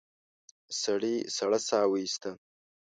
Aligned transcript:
سړي 0.81 1.15
سړه 1.35 1.59
سا 1.67 1.79
ويسته. 1.91 2.31